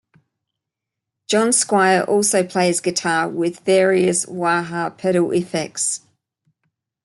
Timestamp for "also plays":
2.01-2.79